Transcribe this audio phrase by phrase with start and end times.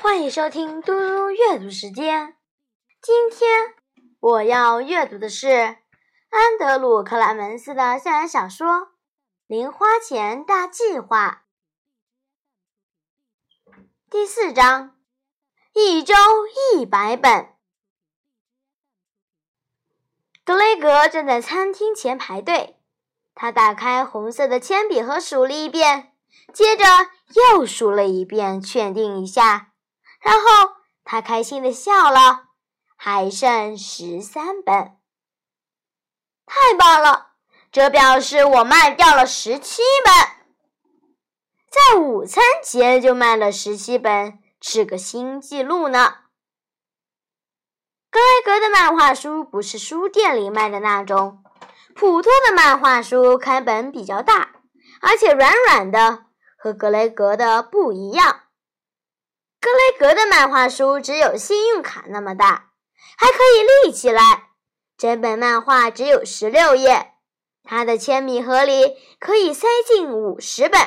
[0.00, 2.36] 欢迎收听嘟嘟阅读时间。
[3.02, 3.74] 今天
[4.20, 8.68] 我要阅读的是安德鲁·克莱门斯的校园小说
[9.48, 11.42] 《零花钱大计划》
[14.08, 14.96] 第四章：
[15.72, 16.14] 一周
[16.72, 17.48] 一百本。
[20.44, 22.78] 格雷格正在餐厅前排队，
[23.34, 26.12] 他打开红色的铅笔盒数了一遍，
[26.54, 26.84] 接着
[27.52, 29.72] 又数了一遍，确定一下。
[30.20, 30.72] 然后
[31.04, 32.48] 他开心的笑了，
[32.96, 34.96] 还剩十三本，
[36.46, 37.28] 太棒了！
[37.70, 40.14] 这表示我卖掉了十七本，
[41.70, 46.14] 在午餐节就卖了十七本，是个新纪录呢。
[48.10, 51.44] 格雷格的漫画书不是书店里卖的那种，
[51.94, 54.52] 普通的漫画书开本比较大，
[55.02, 56.24] 而且软软的，
[56.56, 58.47] 和格雷格的不一样。
[59.60, 62.70] 格雷格的漫画书只有信用卡那么大，
[63.16, 64.50] 还可以立起来。
[64.96, 67.12] 整本漫画只有十六页，
[67.64, 70.80] 他的铅笔盒里可以塞进五十本。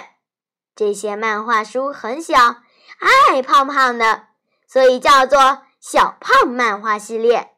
[0.76, 4.28] 这些漫画书很小，矮矮胖胖的，
[4.68, 7.52] 所以叫做“小胖漫画系列”。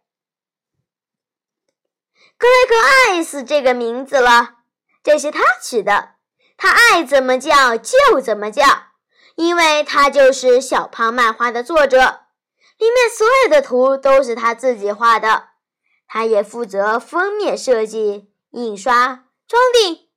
[2.37, 4.55] 格雷格爱死这个名字了，
[5.03, 6.15] 这是他取的，
[6.57, 8.65] 他爱怎么叫就怎么叫。
[9.35, 11.97] 因为他就是小胖漫画的作者，
[12.77, 15.49] 里面所有的图都是他自己画的，
[16.07, 20.07] 他也负责封面设计、印刷、装订，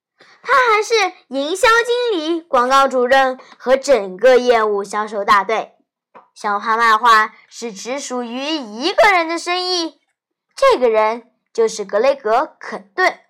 [0.42, 0.94] 他还是
[1.28, 5.72] 营销经理、广告主任和整个业务销售大队。
[6.34, 9.98] 小胖漫画是只属于一个人的生意，
[10.54, 13.20] 这个人就是格雷格·肯顿。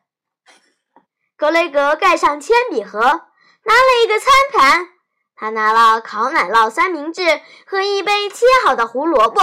[1.37, 4.89] 格雷格盖上铅笔盒，拿了一个餐盘。
[5.37, 9.43] 他拿了烤奶酪三明治和一杯切好的胡萝卜，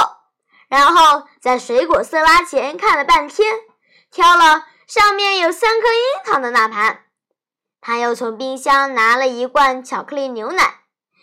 [0.68, 3.54] 然后在水果色拉前看了半天，
[4.12, 7.06] 挑了上面有三颗樱桃的那盘。
[7.80, 10.82] 他又从冰箱拿了一罐巧克力牛奶，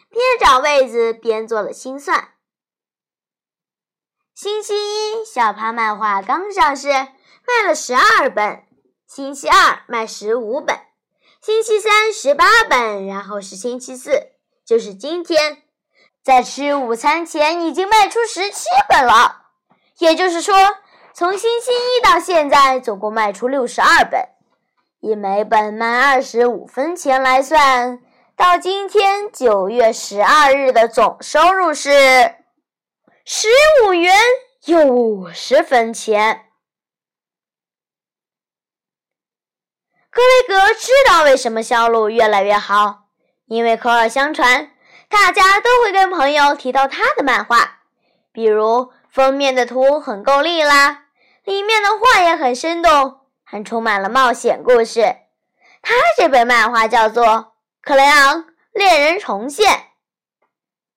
[0.08, 2.34] 边找位子边做了心算。
[4.34, 8.62] 星期一，小胖漫画刚上市，卖了十二本；
[9.06, 10.78] 星期二卖十五本，
[11.42, 14.32] 星期三十八本，然后是星期四。
[14.70, 15.64] 就是今天，
[16.22, 19.46] 在吃午餐前已经卖出十七本了。
[19.98, 20.54] 也就是说，
[21.12, 24.28] 从星期一到现在，总共卖出六十二本，
[25.00, 28.00] 以每本卖二十五分钱来算，
[28.36, 32.36] 到今天九月十二日的总收入是
[33.24, 33.48] 十
[33.84, 34.14] 五元
[34.66, 36.44] 又五十分钱。
[40.12, 42.99] 格雷格知道为什么销路越来越好。
[43.50, 44.70] 因为口耳相传，
[45.08, 47.80] 大家都会跟朋友提到他的漫画，
[48.30, 51.06] 比如封面的图很够力啦，
[51.42, 55.16] 里面的画也很生动，还充满了冒险故事。
[55.82, 57.26] 他这本漫画叫做
[57.82, 59.72] 《克雷昂猎人重现》，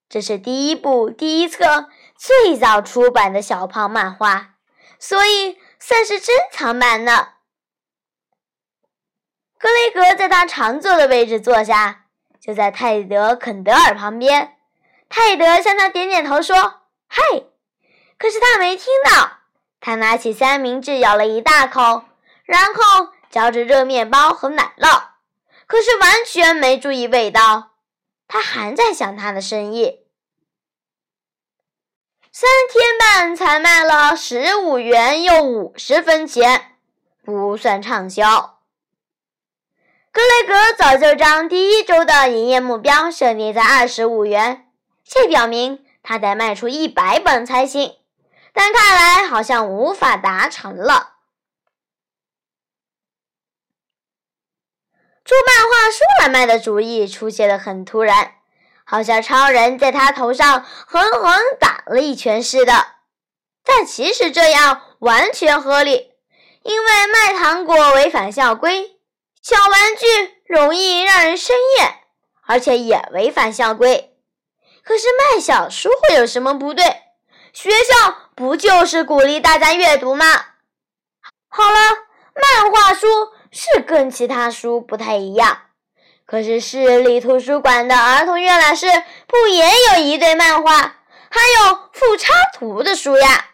[0.08, 4.58] 这是第一部第一册最早出版的小胖漫画，
[5.00, 7.30] 所以算是珍藏版呢。
[9.58, 12.02] 格雷格在他常坐的位置坐下。
[12.46, 14.58] 就在泰德·肯德尔旁边，
[15.08, 17.24] 泰德向他点点头说：“嗨！”
[18.20, 19.38] 可是他没听到。
[19.80, 22.04] 他拿起三明治咬了一大口，
[22.44, 25.04] 然后嚼着热面包和奶酪，
[25.68, 27.72] 可是完全没注意味道。
[28.28, 30.02] 他还在想他的生意。
[32.30, 36.78] 三天半才卖了十五元又五十分钱，
[37.24, 38.60] 不算畅销。
[40.14, 44.68] 格雷格早就将第一周的营业目标设定在二十五元，
[45.04, 47.96] 这表明他得卖出一百本才行。
[48.54, 51.14] 但看来好像无法达成了。
[55.26, 58.36] 出漫画书来卖的主意出现的很突然，
[58.84, 62.74] 好像超人在他头上狠狠打了一拳似的。
[63.64, 66.12] 但其实这样完全合理，
[66.62, 68.92] 因为卖糖果违反校规。
[69.44, 70.06] 小玩具
[70.46, 72.00] 容易让人生厌，
[72.48, 74.18] 而且也违反校规。
[74.84, 76.86] 可是卖小书会有什么不对？
[77.52, 80.26] 学校不就是鼓励大家阅读吗？
[81.50, 81.78] 好了，
[82.34, 83.06] 漫画书
[83.52, 85.64] 是跟其他书不太一样。
[86.26, 88.88] 可是市立图书馆的儿童阅览室
[89.28, 90.72] 不也有一堆漫画，
[91.30, 93.50] 还有附插图的书呀？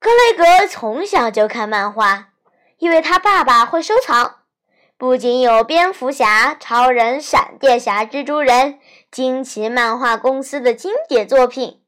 [0.00, 2.30] 格雷格从小就看漫画。
[2.78, 4.40] 因为他爸爸会收藏，
[4.98, 8.78] 不仅有蝙蝠侠、超人、闪电侠、蜘蛛人、
[9.10, 11.82] 惊奇漫画公司的经典作品，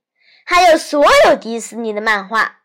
[0.44, 2.61] 还有所有迪士尼的漫画。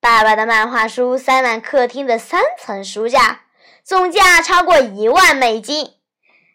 [0.00, 3.42] 爸爸的漫画书塞满客厅的三层书架，
[3.82, 5.84] 总价超过一万美金。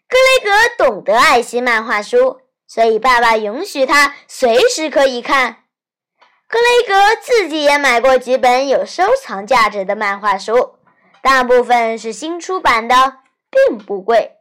[0.08, 5.63] 格雷格懂得爱惜漫画书，所以爸爸允许他随时可以看。
[6.54, 10.76] 格雷格自己也买过几本有收藏价值的漫画书，
[11.20, 13.16] 大部分是新出版的，
[13.50, 14.36] 并不贵。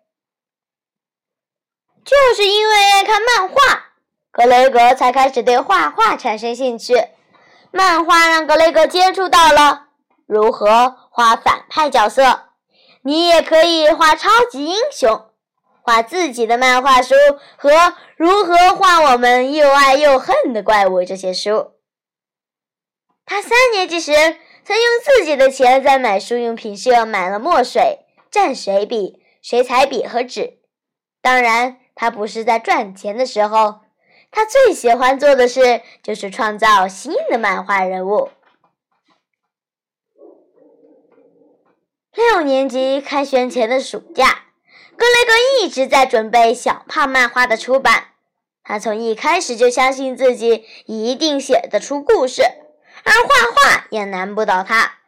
[2.06, 3.56] 就是因为爱看漫画，
[4.32, 6.94] 格雷格才开始对画画产生兴趣。
[7.72, 9.88] 漫画让格雷格接触到了
[10.28, 12.50] 如何画反派角色，
[13.02, 15.32] 你也可以画超级英雄。
[15.82, 17.16] 画自己的漫画书
[17.58, 21.73] 和如何画我们又爱又恨的怪物这些书。
[23.34, 24.12] 他三年级时
[24.64, 30.60] 曾用自己的钱在买书用品社买了墨水、蘸水笔、水彩笔和纸。
[31.20, 33.80] 当然，他不是在赚钱的时候。
[34.30, 38.30] 他最喜欢做的事就是创造新的漫画人物。
[42.14, 44.44] 六年级开学前的暑假。
[44.96, 48.10] 格雷格一直在准备小胖漫画的出版。
[48.64, 52.44] 他从一开始就相信自己一定写得出故事，
[53.04, 55.00] 而画画也难不倒他。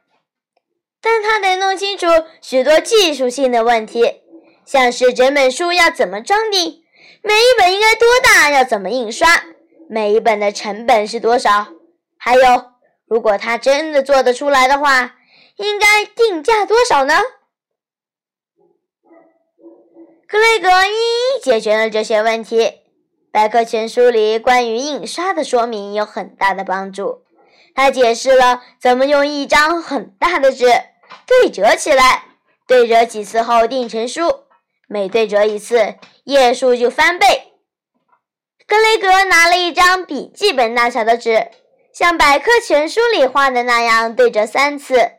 [1.02, 2.08] 但他得弄清楚
[2.42, 4.22] 许多技术性的问题，
[4.66, 6.84] 像是整本书要怎么装订，
[7.22, 9.44] 每一本应该多大，要怎么印刷，
[9.88, 11.68] 每一本的成本是多少，
[12.18, 12.72] 还有，
[13.08, 15.16] 如果他真的做得出来的话，
[15.58, 17.22] 应该定价多少呢？
[20.28, 22.80] 格雷格一一解决了这些问题。
[23.32, 27.25] 百科全书里关于印刷的说明有很大的帮助。
[27.76, 30.66] 他解释了怎么用一张很大的纸
[31.28, 32.24] 对折起来，
[32.66, 34.46] 对折几次后定成书，
[34.88, 37.52] 每对折一次，页数就翻倍。
[38.66, 41.52] 格雷格拿了一张笔记本大小的纸，
[41.94, 45.12] 像百科全书里画的那样对折三次，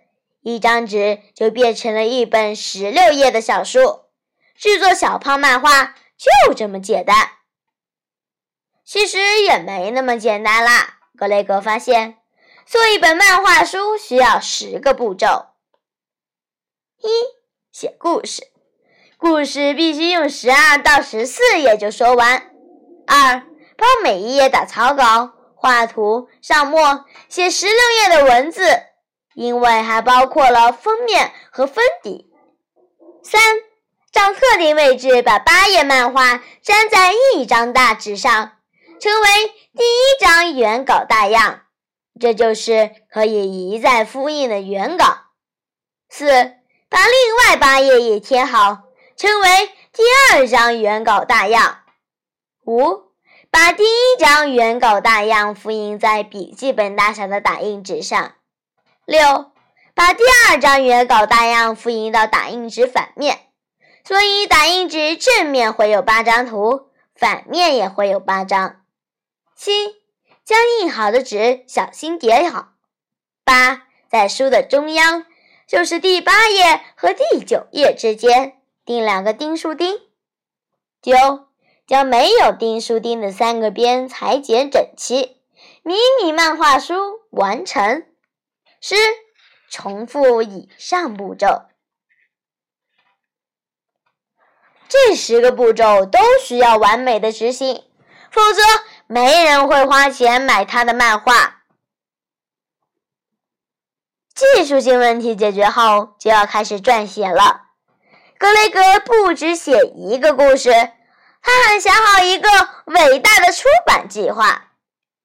[0.42, 4.06] 一张纸就变成了一本十六页的小书。
[4.56, 7.32] 制作小胖漫画就这么简单，
[8.84, 10.94] 其实也没那么简单啦。
[11.16, 12.15] 格雷格发现，
[12.66, 15.46] 做一本漫画书需要十个步骤：
[17.00, 17.08] 一、
[17.70, 18.42] 写故事，
[19.16, 22.40] 故事必须用十二到十四页就说完；
[23.06, 23.46] 二、
[23.76, 28.62] 帮每一页打草稿、画图、上墨、写十六页的文字，
[29.34, 32.26] 因为还包括了封面和封底；
[33.22, 33.40] 三。
[34.12, 38.52] 找特定位置，把八页漫画粘在一张大纸上，
[38.98, 39.28] 成为
[39.76, 41.65] 第一张原稿大样，
[42.20, 45.04] 这就是可以一再复印的原稿。
[46.08, 46.26] 四，
[46.88, 48.84] 把另外八页也贴好，
[49.16, 49.48] 称为
[49.92, 50.02] 第
[50.32, 51.80] 二张原稿大样。
[52.64, 53.12] 五，
[53.50, 58.32] 把第一张原稿大样复印在笔记本大小的打印纸上。
[59.04, 59.52] 六，
[59.94, 63.40] 把第二张原稿大样复印到打印纸反面。
[64.04, 68.82] 所以，打印纸正面会有八张图，反面也会有八张。
[69.56, 69.72] 七，
[70.46, 72.68] 将印好的纸小心叠好。
[73.42, 75.26] 八，在书的中央，
[75.66, 79.98] 就是第八页和第九页之间，钉两个钉书钉。
[81.02, 81.48] 九，
[81.84, 85.36] 将没有钉书钉的三个边裁剪整齐。
[85.82, 86.94] 迷你漫画书
[87.30, 88.06] 完成。
[88.80, 88.94] 十，
[89.68, 91.62] 重复以上步骤。
[94.88, 97.82] 这十个步骤都需要完美的执行，
[98.30, 98.62] 否则
[99.06, 101.62] 没人会花钱买他的漫画。
[104.34, 107.62] 技术性问题解决后，就要开始撰写了。
[108.38, 110.72] 格雷格不只写一个故事，
[111.40, 112.48] 他还想好一个
[112.86, 114.72] 伟大的出版计划。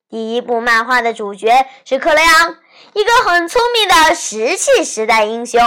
[0.07, 2.57] 第一部漫画的主角是克雷昂，
[2.93, 5.59] 一个很聪明的石器时代英雄，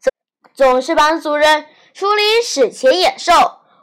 [0.00, 0.12] 总
[0.54, 1.66] 总是帮主人。
[1.94, 3.32] 处理史前野兽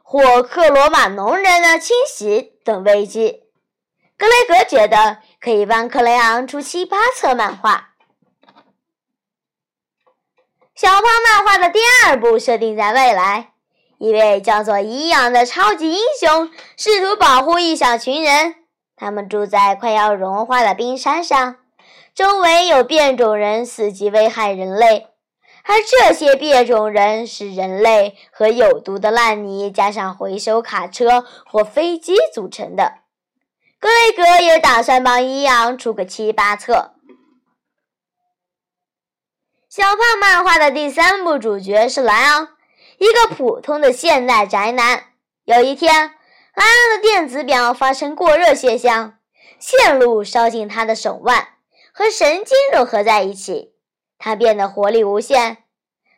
[0.02, 3.44] 或克罗马农人的侵袭等危机，
[4.20, 7.92] 格雷格觉得可以帮克雷昂出七八册漫画。
[10.76, 13.54] 小胖漫画的第二部设定在未来，
[13.98, 18.56] 一位叫做伊昂的超级英雄试图保护一小群人，
[18.98, 21.56] 他们住在快要融化的冰山上，
[22.14, 25.08] 周围有变种人伺机危害人类。
[25.64, 32.96] 而这些变种人是人类和有毒的烂泥加上回收卡车或飞机组成的。
[33.80, 36.96] 格雷格也打算帮伊昂出个七八册。
[39.70, 42.50] 小胖漫画的第三部主角是莱昂，
[42.98, 45.06] 一个普通的现代宅男。
[45.46, 45.94] 有一天，
[46.56, 49.20] 莱昂的电子表发生过热现象，
[49.60, 51.48] 线路烧进他的手腕，
[51.94, 53.76] 和神经融合在一起，
[54.18, 55.64] 他变得活力无限。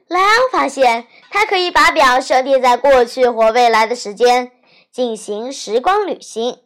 [0.08, 4.52] 莱昂发现，他可以把表设定在过去或未来的时间，
[4.92, 6.64] 进行时光旅行。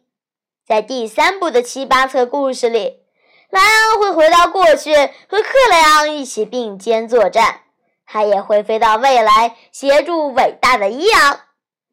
[0.66, 3.04] 在第三部的七八册故事里。
[3.50, 7.62] 莱昂会回到过去和克雷昂一起并肩作战，
[8.04, 11.40] 他也会飞到未来协助伟大的伊昂。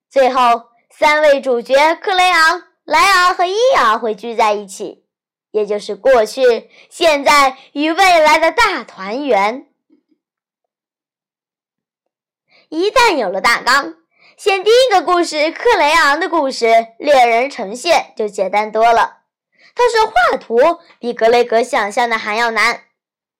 [0.09, 5.05] 最后，三位主角克雷昂、莱昂和伊昂会聚在一起，
[5.51, 9.67] 也就是过去、现在与未来的大团圆。
[12.69, 13.97] 一旦有了大纲，
[14.43, 16.65] 写第一个故事——克雷昂的故事，
[16.99, 19.19] 猎人呈现就简单多了。
[19.73, 22.81] 但是画图比格雷格想象的还要难，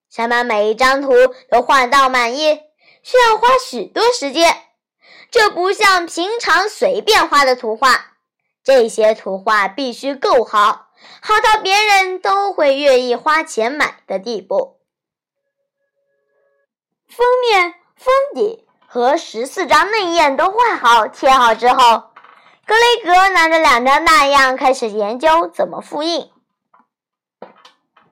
[0.08, 1.12] 想把每一张图
[1.50, 2.58] 都画到满意，
[3.02, 4.56] 需要花许多时间。
[5.30, 8.14] 这不像平常随便画的图画，
[8.64, 10.88] 这些图画必须够好，
[11.20, 14.80] 好到别人都会愿意花钱买的地步。
[17.06, 17.74] 封面、
[18.94, 22.04] 和十四张内页都画好、贴好之后。
[22.64, 26.30] 格雷格拿着两张大样，开始研究怎么复印。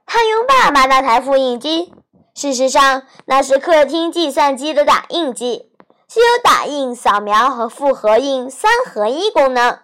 [0.04, 1.94] 他用爸爸那台复印机，
[2.34, 5.70] 事实上那是客厅计算机的打印机，
[6.08, 9.78] 是有打印、扫描和复合印三合一功能，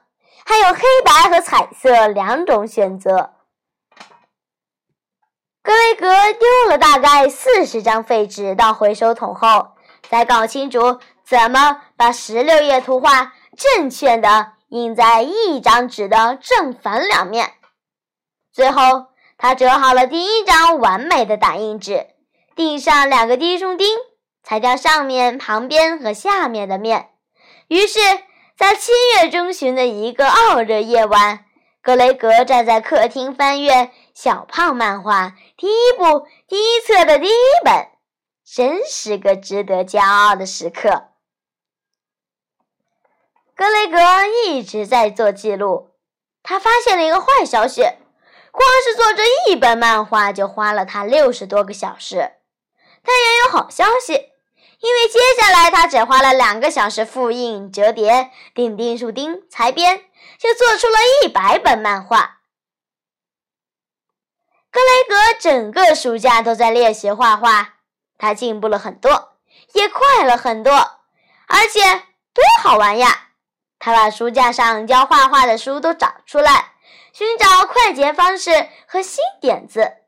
[0.45, 3.35] 还有黑白和彩色两种选择。
[5.63, 9.69] 格雷格丢了大概四十张废纸到回收桶后，
[10.09, 14.53] 才搞清楚怎么把十六页图画正确的。
[14.71, 17.55] 印在一张纸的正反两面。
[18.53, 19.07] 最后，
[19.39, 22.09] 他折好了第一张完美的打印纸，
[22.55, 23.89] 钉上两个滴中钉，
[24.43, 27.09] 裁掉上面、旁边和下面的面。
[27.69, 27.99] 于是，
[28.59, 31.47] 在七月中旬的一个傲热夜晚，
[31.83, 33.73] 格雷格站在客厅翻阅
[34.13, 37.33] 《小胖漫画》第一部第一册的第一
[37.65, 37.87] 本，
[38.55, 41.09] 真是个值得骄傲的时刻。
[43.55, 45.91] 格雷格一直在做记录，
[46.43, 47.83] 他发现了一个坏消息：
[48.51, 52.33] 光是做这一本漫画就花了他六十多个小时。
[53.03, 60.05] 但也有好消息，因为接下来他只花了两个小时复印、折叠、钉钉书钉、裁边，
[60.39, 62.41] 就做出了一百本漫画。
[64.71, 67.78] 格雷格整个暑假都在练习画画，
[68.19, 69.39] 他进步了很多，
[69.73, 70.73] 也快了很多，
[71.47, 71.81] 而且
[72.35, 73.29] 多好玩呀！
[73.79, 76.73] 他把书架上教画画的书都找出来，
[77.13, 79.99] 寻找快捷方式和新点子。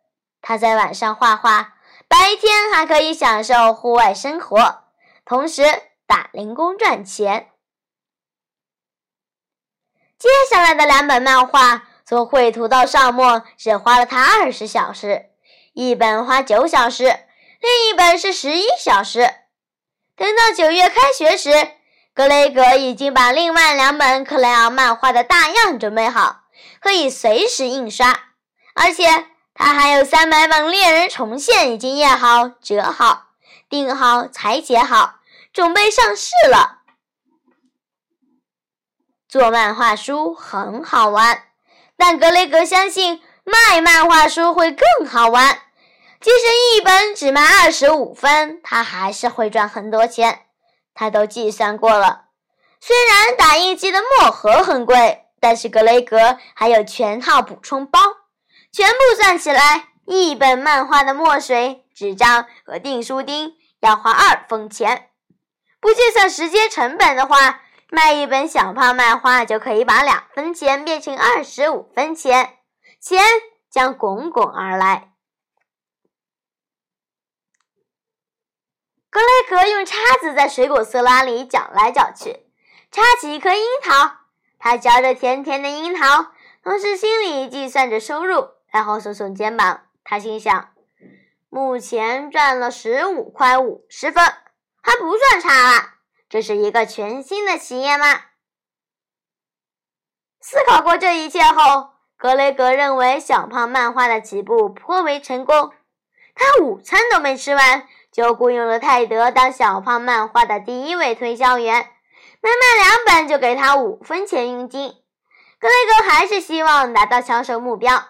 [0.43, 1.75] 他在晚上画画，
[2.09, 4.85] 白天还可以享受户外生活，
[5.25, 5.63] 同时
[6.07, 7.51] 打零工赚钱。
[10.19, 15.31] 接下来的两本漫画，从绘图到上墨，只花了他二十小时，
[15.73, 17.21] 一本花九小时，
[17.61, 19.31] 另一本是十一小时。
[20.17, 21.73] 等到九月开学时。
[22.13, 26.41] 格雷格已经把另外两本克莱昂漫画的大样准备好，
[26.81, 28.21] 可以随时印刷。
[28.75, 33.29] 而且他还有三百本猎人重现已经印好、折好、
[33.71, 35.21] 订好、裁剪好，
[35.53, 36.81] 准备上市了。
[39.29, 41.45] 做漫画书很好玩，
[41.97, 45.63] 但格雷格相信卖漫画书会更好玩。
[46.21, 50.43] 即使一本只卖二十五分，他还是会赚很多钱。
[50.93, 52.27] 他都计算过了，
[52.79, 57.99] 虽然打印机的墨盒很贵，但是格雷格还有全套补充包，
[58.71, 65.09] 全部算起来，一本漫画的墨水、纸张和订书钉要花二分钱。
[65.81, 72.59] 不计算时间成本的话，卖一本小胖漫画就可以把两分钱变成二十五分钱，
[73.01, 73.25] 钱
[73.71, 75.10] 将滚滚而来。
[79.11, 82.47] 格雷格用叉子在水果色拉里搅来搅去，
[82.93, 84.19] 插起一颗樱桃。
[84.59, 86.27] 他嚼着甜甜的樱桃，
[86.63, 89.83] 同时心里计算着收入，然后耸耸肩膀。
[90.05, 90.71] 他心想：
[91.49, 94.23] 目前赚了十五块五十分，
[94.81, 95.95] 还不算差啊！
[96.29, 98.07] 这是一个全新的企业吗？
[100.41, 105.73] 思考过这一切后，格雷格认为小胖漫画的起步颇为成功。
[106.35, 107.89] 他午餐都没吃完。
[108.13, 111.89] 就雇佣了泰德当小胖漫画的第一位推销员，
[112.41, 114.95] 每卖两本就给他五分钱佣金。
[115.59, 118.03] 格雷格还是希望达到销售目标，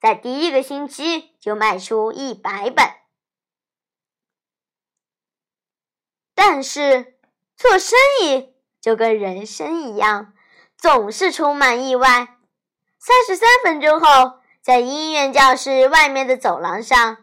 [0.00, 2.86] 在第一个星期就卖出一百本。
[6.34, 7.18] 但是
[7.56, 10.34] 做生意就跟人生一样，
[10.76, 12.36] 总是充满意外。
[13.00, 17.16] 三十三分钟后，在音乐教室外面的走廊上，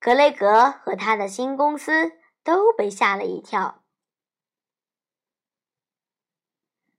[0.00, 2.12] 格雷格和他的新公司
[2.44, 3.82] 都被吓了一跳。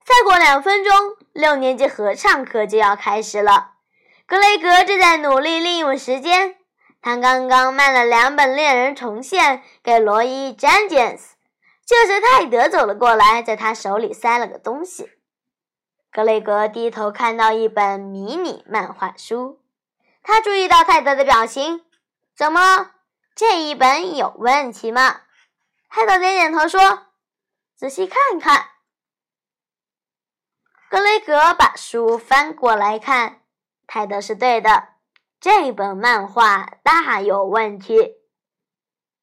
[0.03, 0.91] 再过两分钟，
[1.34, 3.75] 六年级合唱课就要开始了。
[4.25, 6.58] 格雷格正在努力利用时间。
[7.01, 11.38] 他刚刚卖了两本恋人重现给罗伊·詹杰斯，
[11.86, 15.10] 这时泰德走了过来，在他手里塞了个东西。
[16.12, 19.62] 格雷格低头看到一本迷你漫画书，
[20.22, 21.86] 他注意到泰德的表情。
[22.39, 22.91] 怎么，
[23.36, 25.24] 这一本有问题吗？
[25.89, 27.08] 泰德点点头说
[27.75, 28.69] ：“仔细看看。”
[30.89, 33.41] 格雷格把书翻过来看，
[33.86, 34.88] 泰德是对的，
[35.41, 38.22] 这本漫画大有问题，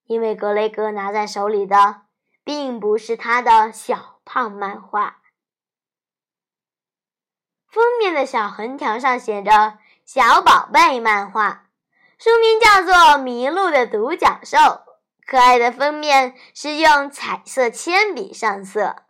[0.04, 2.02] 因为格雷格拿在手里的
[2.44, 5.23] 并不是他的小胖漫画。
[7.66, 11.62] 封面的小横条上写着“小宝贝漫画”，
[12.18, 14.56] 书名叫做《迷路的独角兽》。
[15.26, 19.06] 可爱的封面是用彩色铅笔上色。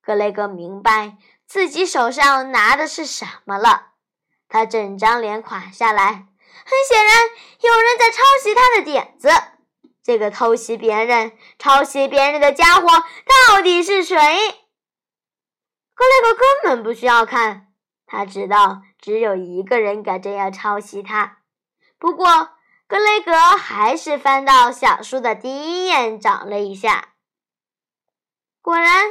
[0.00, 3.94] 格雷格明白自己手上拿的是什么了，
[4.48, 6.26] 他整张脸垮下来。
[6.64, 7.14] 很显然，
[7.60, 9.28] 有人在抄袭他的点子。
[10.02, 14.16] 这个偷袭别人、抄袭别人的家伙到底是谁？
[15.94, 17.67] 格雷格根本不需要看，
[18.08, 21.38] 他知道只有一个人敢这样抄袭他。
[21.98, 22.26] 不过，
[22.86, 27.14] 格雷格还是翻到小书的第一页找了一下，
[28.62, 29.04] 果然，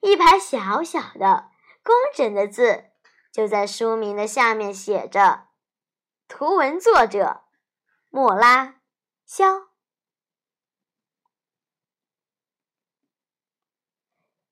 [0.00, 1.50] 一排小小的、
[1.82, 2.84] 工整的字
[3.32, 5.48] 就在书名的下面写着
[6.28, 7.42] ：“图文作者
[8.10, 8.76] 莫拉
[9.26, 9.68] 肖。”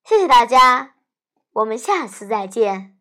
[0.04, 0.94] 谢谢大家。
[1.52, 2.94] 我们下次再见。